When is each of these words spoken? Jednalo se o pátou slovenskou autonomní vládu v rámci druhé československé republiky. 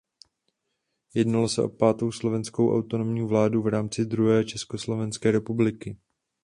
Jednalo 1.13 1.49
se 1.49 1.61
o 1.61 1.69
pátou 1.69 2.11
slovenskou 2.11 2.77
autonomní 2.77 3.21
vládu 3.27 3.61
v 3.61 3.67
rámci 3.67 4.05
druhé 4.05 4.45
československé 4.45 5.31
republiky. 5.31 5.97